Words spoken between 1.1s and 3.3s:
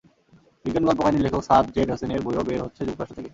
লেখক সাদ জেড হোসেনের বইও বের হচ্ছে যুক্তরাষ্ট্র থেকে।